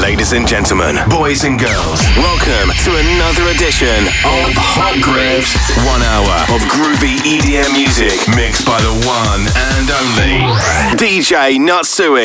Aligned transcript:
Ladies 0.00 0.32
and 0.32 0.48
gentlemen, 0.48 0.96
boys 1.10 1.44
and 1.44 1.58
girls, 1.58 2.00
welcome 2.16 2.70
to 2.84 2.90
another 2.96 3.52
edition 3.52 4.08
of 4.24 4.56
Hot 4.56 4.96
Grooves. 5.04 5.52
One 5.84 6.00
hour 6.00 6.40
of 6.56 6.62
groovy 6.72 7.20
EDM 7.20 7.72
music 7.76 8.16
mixed 8.34 8.64
by 8.64 8.80
the 8.80 8.96
one 9.04 9.44
and 9.76 9.90
only 9.92 10.40
DJ 10.96 11.58
Natsuj. 11.60 12.24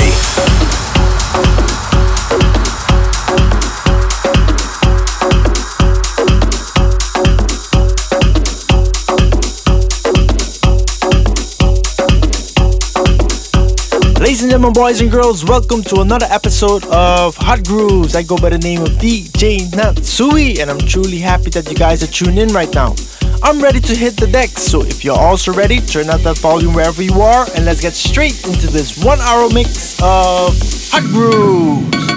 And 14.46 14.52
gentlemen, 14.52 14.74
boys 14.74 15.02
and 15.02 15.10
girls, 15.10 15.44
welcome 15.44 15.82
to 15.86 16.02
another 16.02 16.28
episode 16.30 16.86
of 16.86 17.36
Hot 17.38 17.66
Grooves. 17.66 18.16
I 18.16 18.22
go 18.22 18.38
by 18.38 18.50
the 18.50 18.60
name 18.60 18.84
of 18.84 18.90
DJ 18.90 19.58
Natsuj, 19.72 20.60
and 20.60 20.70
I'm 20.70 20.78
truly 20.78 21.18
happy 21.18 21.50
that 21.50 21.68
you 21.68 21.76
guys 21.76 22.04
are 22.04 22.08
tuned 22.08 22.38
in 22.38 22.50
right 22.50 22.72
now. 22.72 22.94
I'm 23.42 23.60
ready 23.60 23.80
to 23.80 23.96
hit 23.96 24.18
the 24.18 24.28
deck, 24.28 24.50
so 24.50 24.84
if 24.84 25.04
you're 25.04 25.18
also 25.18 25.52
ready, 25.52 25.80
turn 25.80 26.12
up 26.12 26.22
that 26.22 26.38
volume 26.38 26.76
wherever 26.76 27.02
you 27.02 27.22
are, 27.22 27.48
and 27.56 27.66
let's 27.66 27.82
get 27.82 27.94
straight 27.94 28.46
into 28.46 28.68
this 28.68 29.04
one 29.04 29.20
hour 29.22 29.50
mix 29.50 30.00
of 30.00 30.54
Hot 30.92 31.02
Grooves. 31.06 32.15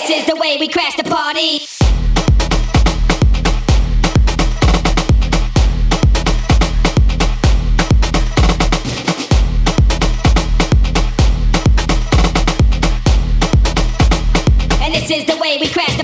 This 0.00 0.10
is 0.10 0.26
the 0.26 0.36
way 0.36 0.56
we 0.60 0.68
crash 0.68 0.94
the 0.94 1.02
party. 1.02 1.66
And 14.80 14.94
this 14.94 15.10
is 15.10 15.26
the 15.26 15.36
way 15.36 15.58
we 15.58 15.66
crash. 15.66 15.97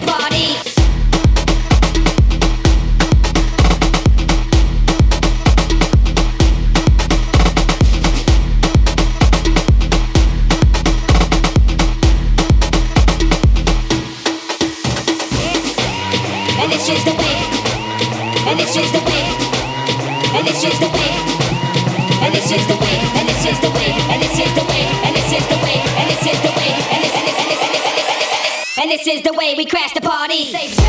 You're 29.07 30.84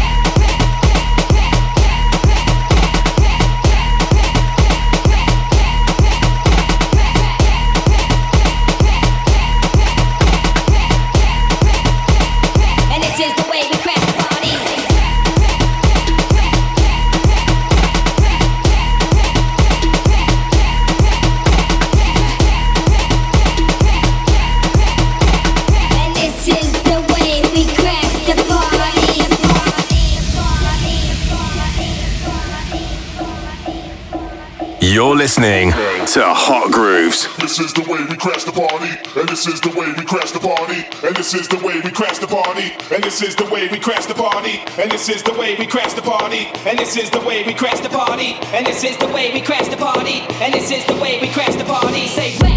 listening 35.25 35.71
to 36.05 36.21
Hot 36.21 36.71
Grooves. 36.71 37.25
This 37.38 37.59
is 37.59 37.73
the 37.73 37.81
way 37.89 37.97
we 38.05 38.15
crash 38.15 38.43
the 38.43 38.51
party, 38.51 38.93
and 39.19 39.27
this 39.27 39.47
is 39.47 39.59
the 39.59 39.71
way 39.71 39.91
we 39.97 40.05
crash 40.05 40.29
the 40.29 40.39
party, 40.39 40.85
and 41.01 41.15
this 41.15 41.33
is 41.33 41.47
the 41.47 41.57
way 41.65 41.81
we 41.81 41.89
crash 41.89 42.19
the 42.19 42.27
party, 42.27 42.73
and 42.93 43.03
this 43.03 43.23
is 43.23 43.35
the 43.35 43.45
way 43.49 43.67
we 43.67 43.79
crash 43.79 44.05
the 44.05 44.13
party, 44.13 44.61
and 44.77 44.91
this 44.91 45.09
is 45.09 45.23
the 45.23 45.33
way 45.33 45.55
we 45.57 45.65
crash 45.65 45.95
the 45.95 46.03
party, 46.03 46.45
and 46.67 46.77
this 46.77 46.95
is 46.95 47.09
the 47.09 47.21
way 47.21 47.41
we 47.41 47.55
crash 47.55 47.79
the 47.79 47.89
party, 47.89 48.38
and 48.53 48.67
this 48.67 48.83
is 48.83 48.97
the 48.97 49.07
way 49.07 49.33
we 49.33 49.41
crash 49.41 49.67
the 49.67 49.77
party, 49.77 50.21
and 50.43 50.53
this 50.53 50.69
is 50.69 50.85
the 50.85 50.97
way 51.01 51.17
we 51.19 51.27
crash 51.29 51.55
the 51.55 51.65
party. 51.65 52.05
Say 52.05 52.54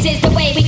This 0.00 0.14
is 0.14 0.20
the 0.22 0.30
way 0.30 0.54
we 0.54 0.62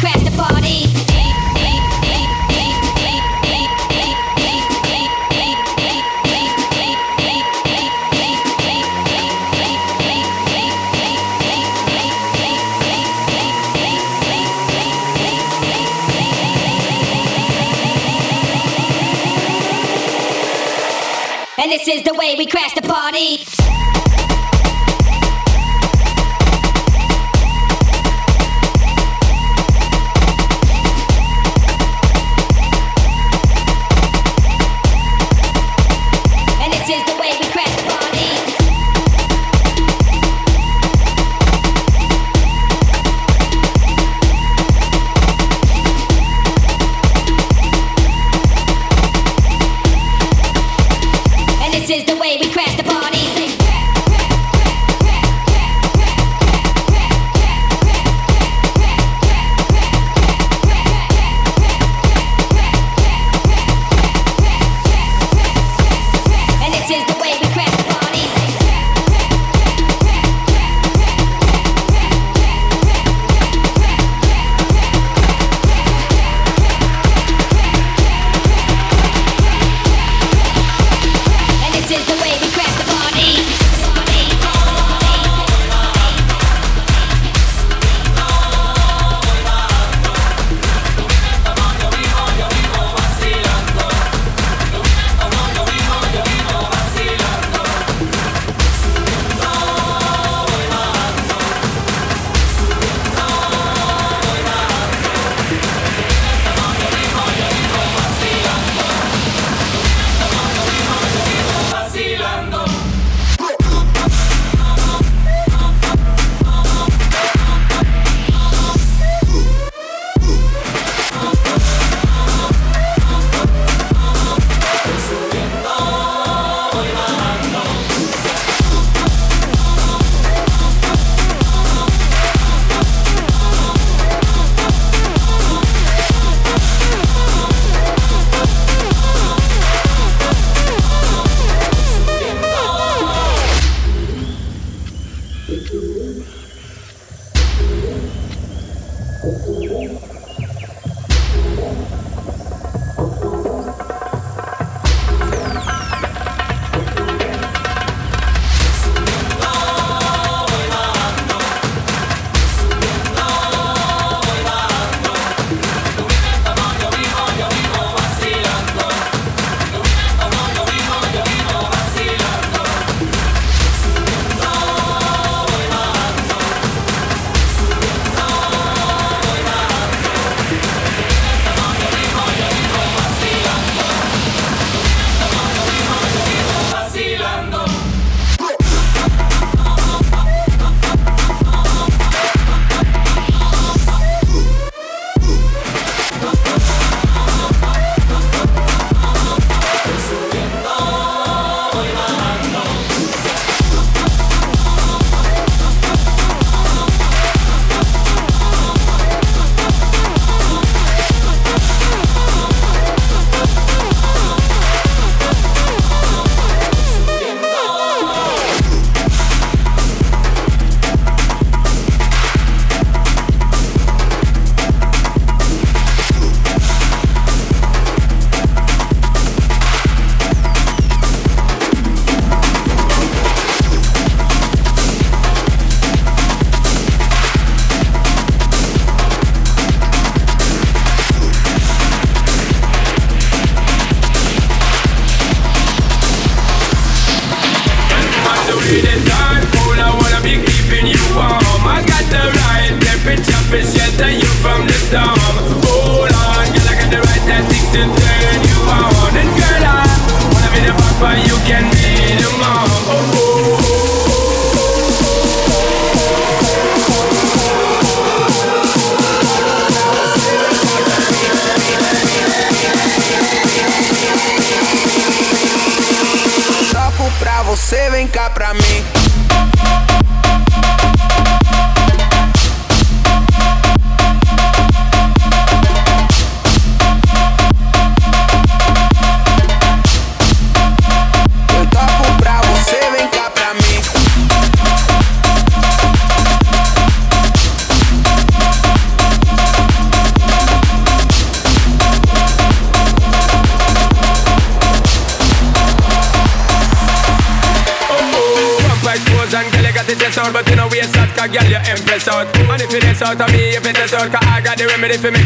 crash 22.45 22.75
the 22.75 22.83
party. 22.83 23.62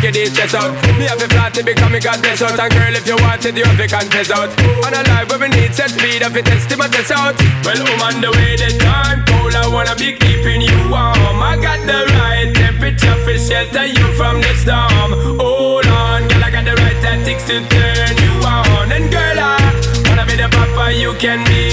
You 0.07 0.13
de-stress 0.13 0.55
out 0.55 0.71
Me 0.99 1.05
have 1.11 1.21
a 1.21 1.29
flat 1.29 1.55
to 1.55 1.63
become 1.65 1.93
me 1.93 2.01
God 2.01 2.23
bless 2.23 2.43
out. 2.43 2.59
And 2.59 2.73
girl, 2.73 2.95
if 2.95 3.07
you 3.07 3.17
want 3.19 3.45
it, 3.45 3.57
you 3.57 3.65
have 3.65 3.79
to 3.79 3.89
confess 3.89 4.31
out. 4.31 4.51
On 4.87 4.95
a 4.95 5.03
life 5.11 5.27
where 5.31 5.41
we 5.43 5.49
need 5.49 5.75
set 5.75 5.91
speed 5.91 6.23
If 6.23 6.37
it 6.37 6.47
test 6.47 6.71
my 6.79 6.87
test 6.89 7.11
out. 7.11 7.35
Well, 7.67 7.81
I'm 7.83 8.03
on 8.03 8.21
the 8.21 8.31
way, 8.31 8.55
the 8.55 8.71
time 8.79 9.25
cold 9.27 9.55
I 9.55 9.67
wanna 9.67 9.95
be 9.97 10.15
keeping 10.15 10.63
you 10.63 10.79
warm. 10.91 11.43
I 11.43 11.59
got 11.59 11.81
the 11.87 12.07
right 12.15 12.55
temperature 12.55 13.17
for 13.25 13.37
shelter 13.39 13.87
you 13.87 14.07
from 14.15 14.41
the 14.41 14.53
storm. 14.63 15.11
Hold 15.41 15.87
on, 15.87 16.29
girl, 16.29 16.45
I 16.45 16.51
got 16.51 16.65
the 16.65 16.75
right 16.79 16.99
tactics 17.03 17.47
to 17.51 17.65
turn 17.67 18.15
you 18.23 18.35
on. 18.47 18.93
And 18.93 19.11
girl, 19.11 19.39
I 19.39 19.59
wanna 20.07 20.27
be 20.27 20.37
the 20.37 20.49
papa, 20.51 20.93
you 20.95 21.15
can 21.19 21.43
be 21.47 21.66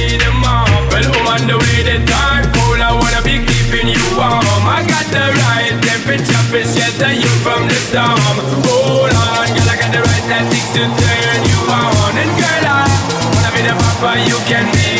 storm 7.94 8.38
Hold 8.66 9.14
on, 9.14 9.48
girl, 9.54 9.70
I 9.70 9.76
got 9.78 9.92
the 9.94 10.02
right 10.02 10.26
tactics 10.26 10.70
to 10.74 10.82
turn 10.82 11.40
you 11.46 11.60
on. 11.70 12.18
And 12.18 12.34
girl, 12.42 12.66
I 12.66 12.90
wanna 13.34 13.52
be 13.54 13.62
the 13.62 13.74
but 14.02 14.18
you 14.26 14.38
can 14.50 14.66
beat 14.74 14.93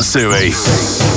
DJ 0.00 1.07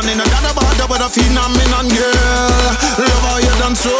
on 0.00 0.08
in 0.08 0.20
a 0.20 0.24
got 0.32 0.44
a 0.48 0.52
bother 0.56 0.86
with 0.88 1.04
a 1.04 1.08
phenomenon 1.12 1.86
girl. 1.92 2.48
Love 2.96 3.24
how 3.28 3.36
you 3.36 3.52
dance 3.60 3.80
so. 3.84 3.92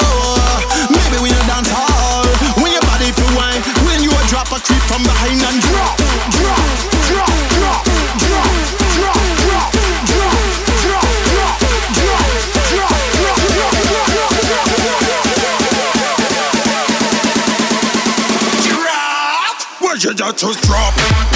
Maybe 0.89 1.21
when 1.21 1.31
you 1.31 1.45
dance 1.45 1.69
hall, 1.69 2.25
when 2.63 2.73
your 2.73 2.81
body 2.89 3.13
feel 3.13 3.29
wine, 3.37 3.61
when 3.85 4.01
you 4.01 4.11
a 4.11 4.23
drop 4.29 4.49
a 4.49 4.59
creep 4.65 4.81
from 4.89 5.03
behind 5.05 5.41
and 5.45 5.61
drop, 5.61 5.97
drop, 6.41 6.67
drop, 7.05 7.33
drop, 7.53 7.85
drop, 8.25 8.49
drop, 8.97 9.21
drop, 9.45 9.69
drop. 9.69 10.41
You 20.03 20.33
just 20.33 20.63
drop. 20.63 21.30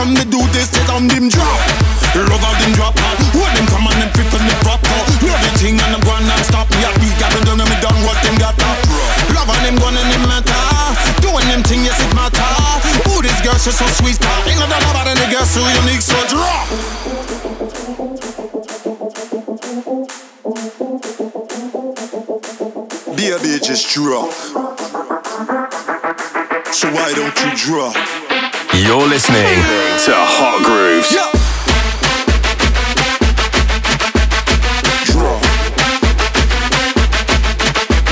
come 0.00 0.16
they 0.16 0.24
do 0.24 0.40
this, 0.56 0.72
they 0.72 0.80
down 0.88 1.04
them 1.12 1.28
drop. 1.28 1.60
Love 2.16 2.40
all 2.40 2.56
them 2.56 2.72
drop 2.72 2.96
out. 2.96 3.16
What 3.36 3.52
them 3.52 3.68
come 3.68 3.84
and 3.84 4.00
them 4.00 4.10
fit 4.16 4.32
on 4.32 4.40
the 4.48 4.56
prop 4.64 4.80
out. 4.80 5.04
Love 5.20 5.42
the 5.44 5.52
thing 5.60 5.76
and 5.76 5.92
them 5.92 6.00
gone 6.08 6.24
not 6.24 6.40
stop 6.48 6.66
me. 6.72 6.80
I 6.80 6.90
beat 6.96 7.12
got 7.20 7.28
them 7.36 7.44
done 7.44 7.60
and 7.60 7.68
me 7.68 7.76
done 7.84 8.00
what 8.08 8.16
them 8.24 8.36
got 8.40 8.56
up. 8.56 8.80
Love 9.36 9.52
all 9.52 9.60
them 9.60 9.76
gone 9.76 10.00
and 10.00 10.08
them 10.08 10.24
matter. 10.24 10.56
Doing 11.20 11.48
them 11.52 11.62
thing, 11.68 11.84
yes 11.84 12.00
it 12.00 12.12
matter. 12.16 12.48
Ooh, 13.12 13.20
this 13.20 13.36
girl 13.44 13.58
she's 13.60 13.76
so 13.76 13.84
sweet. 14.00 14.16
Ain't 14.48 14.56
no 14.56 14.66
doubt 14.72 14.88
about 14.88 15.04
any 15.04 15.26
girl 15.28 15.44
so 15.44 15.60
unique, 15.84 16.00
so 16.00 16.16
drop. 16.32 16.64
Baby, 23.20 23.60
just 23.60 23.92
drop. 23.92 24.32
So 26.72 26.88
why 26.88 27.12
don't 27.12 27.36
you 27.44 27.52
drop? 27.52 28.19
You're 28.72 29.06
listening 29.08 29.58
to 30.06 30.14
Hot 30.14 30.62
Grooves. 30.62 31.10
Yeah. 31.10 31.26
Drop. 35.10 35.42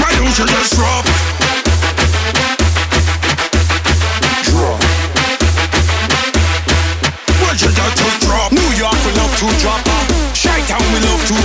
Why 0.03 0.11
don't 0.19 0.35
you 0.35 0.47
just 0.51 0.75
drop? 0.75 1.05
Drop. 4.51 4.83
Why 7.39 7.55
you 7.55 7.71
just 7.71 8.21
drop? 8.27 8.51
New 8.51 8.71
York, 8.75 8.99
we 9.07 9.13
love 9.15 9.35
to 9.39 9.47
drop. 9.63 9.79
Chi-town, 10.35 10.83
we 10.91 10.99
love 11.07 11.23
to. 11.27 11.39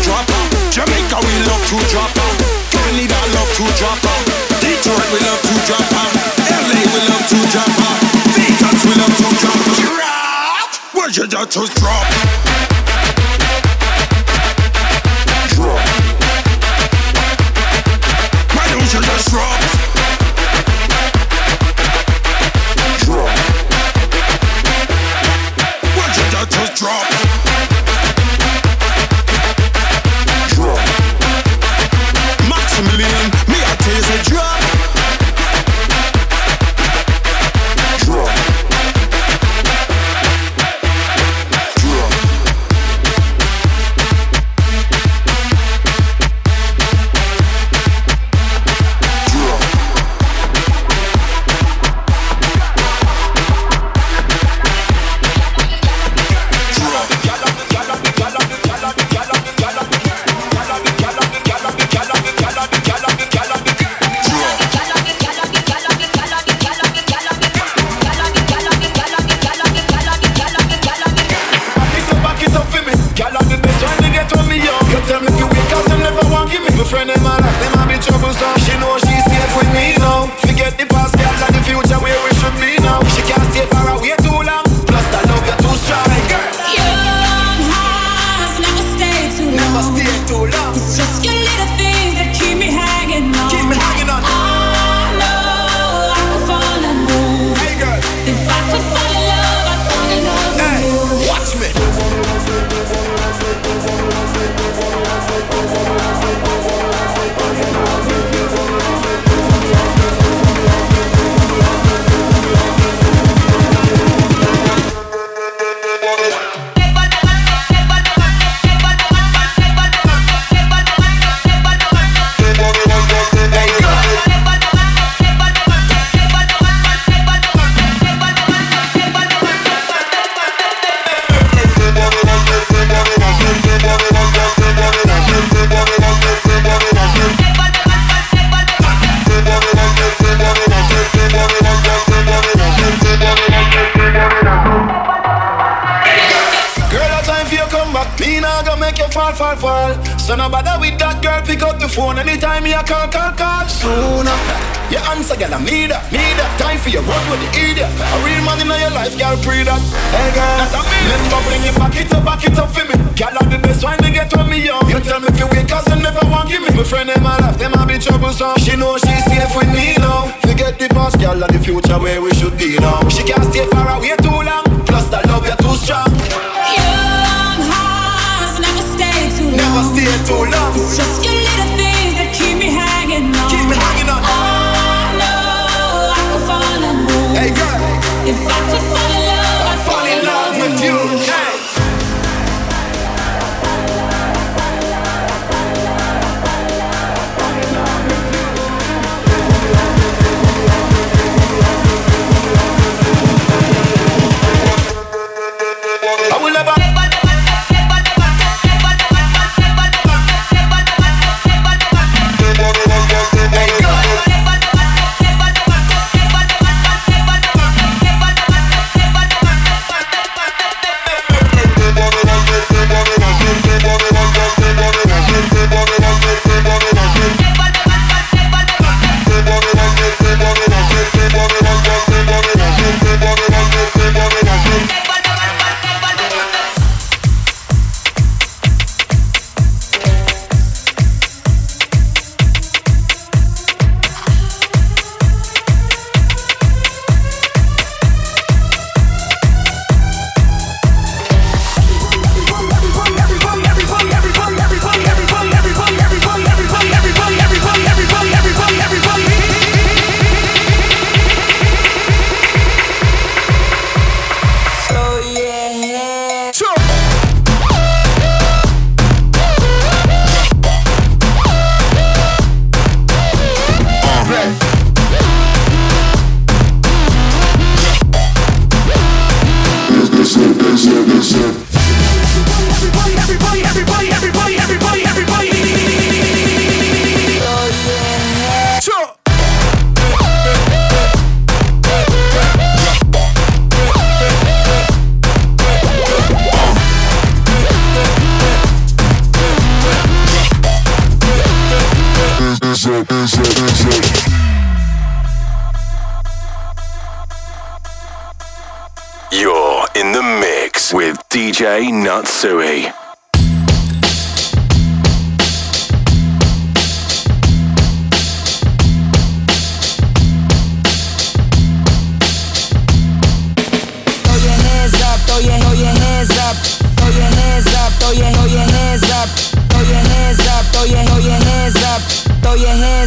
Jamaica, 0.73 1.17
we 1.21 1.33
love 1.45 1.63
to 1.69 1.77
drop. 1.93 2.09
Canada, 2.73 3.19
love 3.37 3.51
to 3.57 3.65
drop. 3.77 4.12
I 11.43 11.45
just 11.45 11.75
drop. 11.75 12.32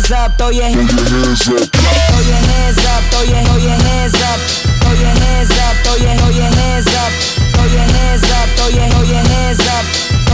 Hands 0.07 0.24
up, 0.24 0.38
throw 0.38 0.50
your, 0.50 0.62
hands 0.62 0.78
up, 0.78 1.66
throw 3.11 3.22
your, 3.22 3.34
hands 3.34 4.14
up, 4.22 4.38
throw 4.80 4.92
your 4.92 5.11
hands 5.11 5.50
up, 5.50 5.74
throw 5.82 5.96
your, 5.96 6.14
throw 6.16 6.30
your 6.30 6.42
hands 6.42 6.86
up, 6.94 7.12
throw 7.54 7.64
your 7.66 7.82
hands 7.82 8.30
up, 8.30 8.48
throw 8.57 8.68
your, 8.68 8.88
throw 8.90 9.02
your 9.02 9.24
hands 9.24 9.61
up, 9.66 10.05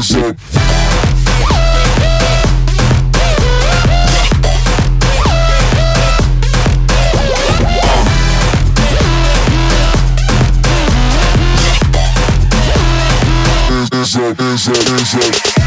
hands 0.00 0.40
is 13.92 14.16
it, 14.16 14.40
is 14.40 14.68
it, 14.68 14.90
is 14.90 15.14
it? 15.14 15.59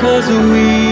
Cause 0.00 0.28
we 0.52 0.87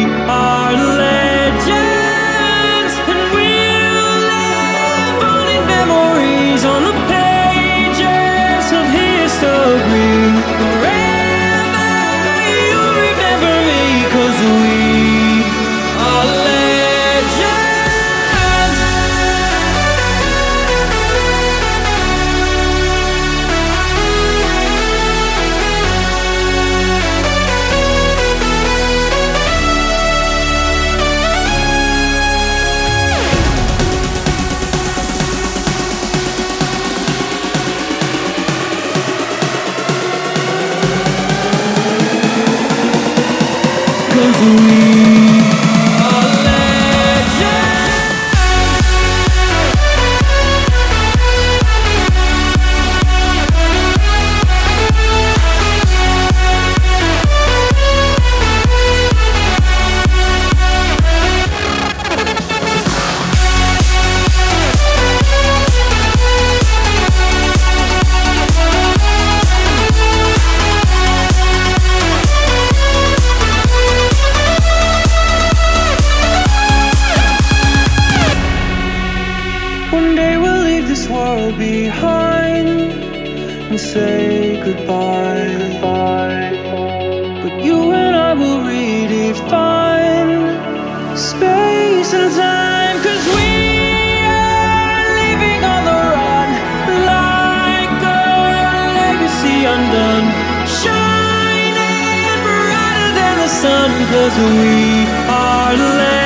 cause 104.11 104.38
we 104.38 105.07
are 105.28 105.74
led 105.74 106.25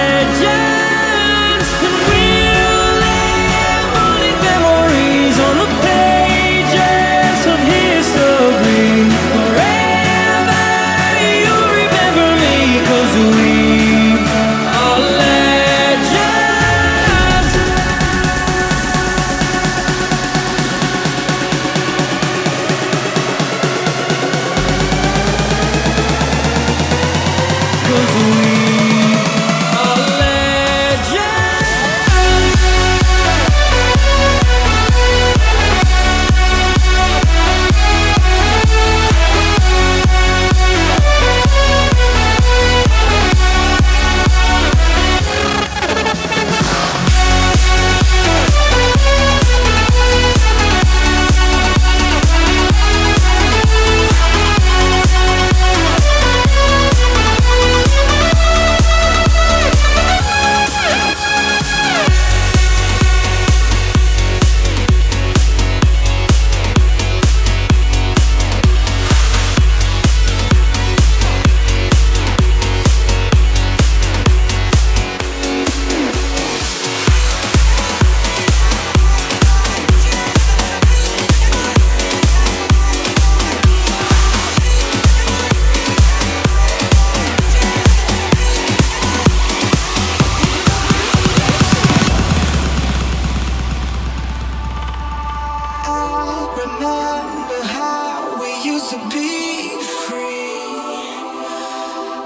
remember 96.81 97.62
how 97.62 98.41
we 98.41 98.51
used 98.64 98.89
to 98.91 98.99
be 99.11 99.76
free. 100.07 100.64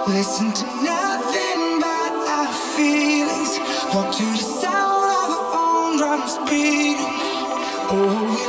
Listen 0.06 0.52
to 0.52 0.64
nothing 0.84 1.80
but 1.80 2.12
our 2.36 2.52
feelings. 2.76 3.58
Walk 3.92 4.14
to 4.14 4.22
the 4.22 4.46
sound 4.62 5.04
of 5.22 5.28
our 5.38 5.46
own 5.58 5.98
drums 5.98 6.38
beating. 6.48 7.18
Oh. 7.90 8.43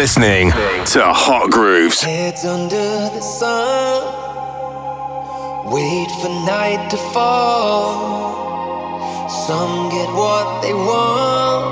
Listening 0.00 0.48
to 0.86 1.00
Hot 1.04 1.50
Grooves. 1.50 2.00
Heads 2.00 2.46
under 2.46 3.10
the 3.12 3.20
sun, 3.20 4.00
wait 5.70 6.10
for 6.22 6.30
night 6.48 6.88
to 6.88 6.96
fall. 7.12 9.28
Some 9.28 9.90
get 9.90 10.08
what 10.16 10.62
they 10.62 10.72
want, 10.72 11.66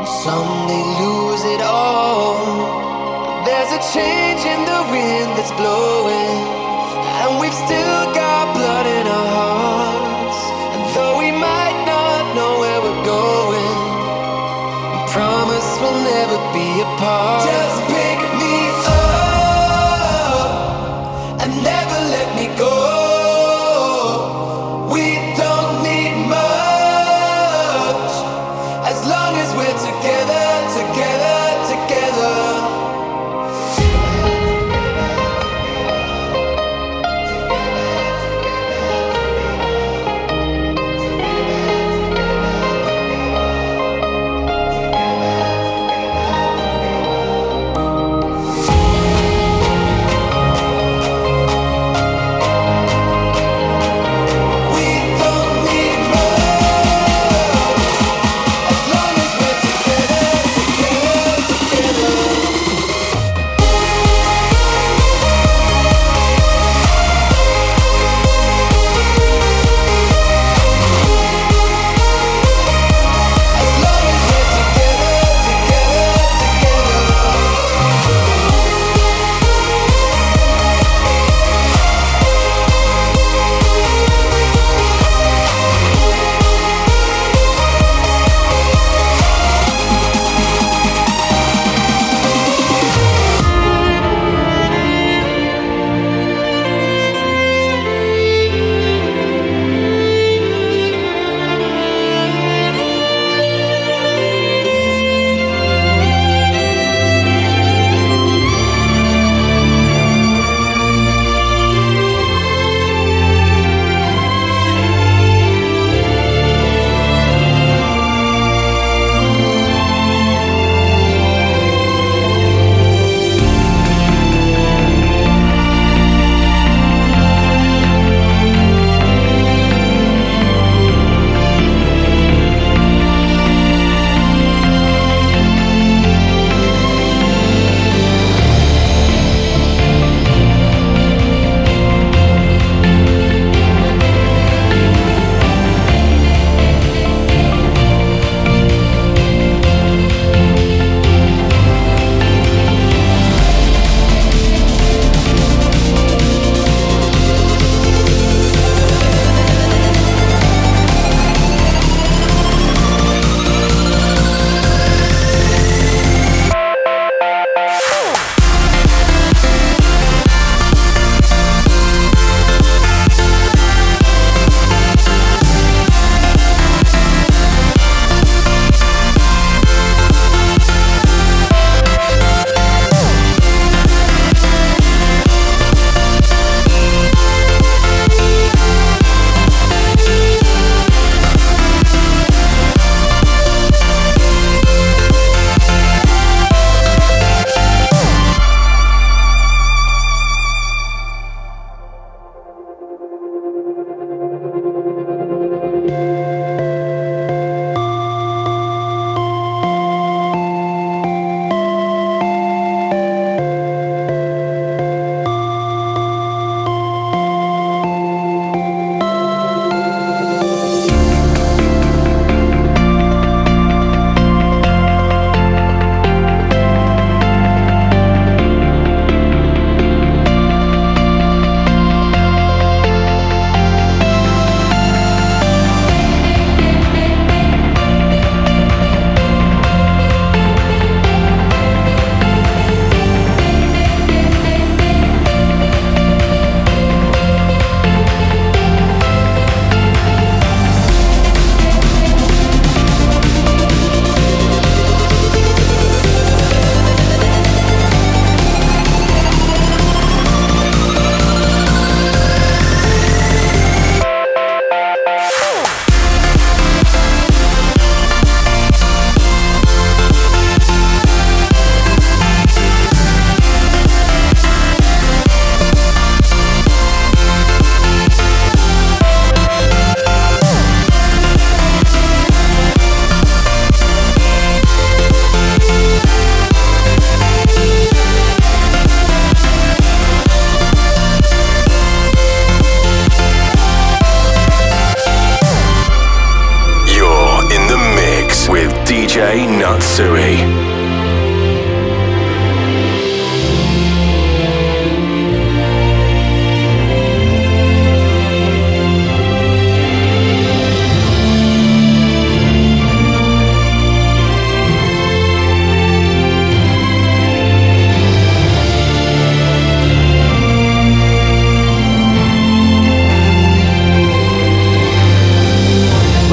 and 0.00 0.08
some 0.24 0.68
they 0.72 0.84
lose 1.04 1.44
it 1.54 1.60
all. 1.60 2.40
There's 3.44 3.72
a 3.78 3.80
change 3.92 4.40
in 4.54 4.60
the 4.64 4.80
wind 4.88 5.36
that's 5.36 5.52
blowing, 5.60 6.40
and 7.20 7.38
we've 7.38 7.58
still 7.68 8.04
got 8.16 8.23
be 16.54 16.80
apart. 16.82 17.42
Just 17.50 17.93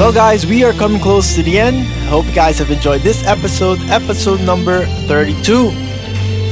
Well, 0.02 0.10
guys, 0.12 0.42
we 0.44 0.64
are 0.64 0.72
coming 0.72 1.00
close 1.00 1.36
to 1.36 1.44
the 1.44 1.60
end. 1.60 1.86
Hope 2.10 2.26
you 2.26 2.32
guys 2.32 2.58
have 2.58 2.72
enjoyed 2.72 3.02
this 3.02 3.24
episode, 3.24 3.78
episode 3.82 4.40
number 4.40 4.84
32. 5.06 5.70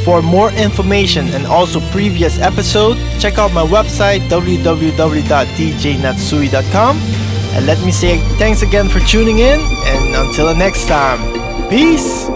For 0.05 0.23
more 0.23 0.53
information 0.53 1.27
and 1.35 1.49
also 1.49 1.81
previous 1.91 2.39
episode, 2.39 2.97
check 3.19 3.39
out 3.39 3.53
my 3.53 3.67
website 3.67 4.21
www.djnatsuj.com. 4.29 6.97
And 7.57 7.67
let 7.67 7.85
me 7.85 7.91
say 7.91 8.19
thanks 8.39 8.63
again 8.63 8.89
for 8.89 9.01
tuning 9.01 9.41
in, 9.41 9.59
and 9.59 10.15
until 10.15 10.47
the 10.47 10.55
next 10.55 10.87
time, 10.87 11.19
peace. 11.69 12.29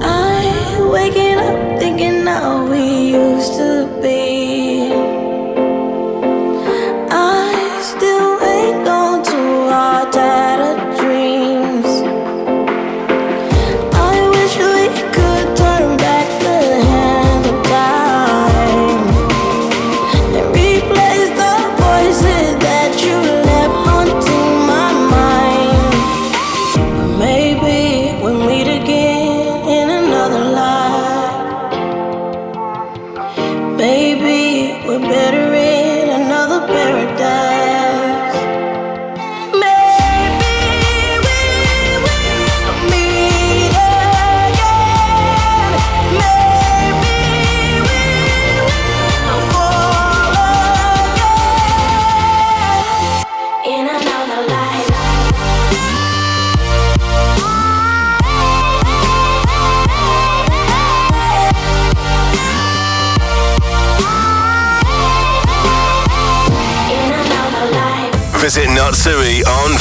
I'm 0.00 0.90
waking 0.92 1.40
up 1.40 1.80
thinking 1.80 2.24
how 2.24 2.70
we 2.70 3.14
used 3.14 3.54
to 3.54 3.88
be. 4.00 4.17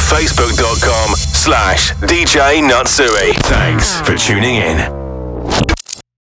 facebook.com 0.08 1.16
slash 1.16 1.92
DJ 1.96 2.62
Natsuj. 2.62 3.36
Thanks 3.44 4.00
for 4.02 4.16
tuning 4.16 4.56
in. 4.56 4.97